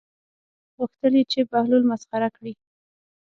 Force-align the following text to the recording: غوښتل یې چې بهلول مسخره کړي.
غوښتل 0.77 1.13
یې 1.19 1.23
چې 1.31 1.39
بهلول 1.51 1.83
مسخره 1.91 2.29
کړي. 2.35 2.53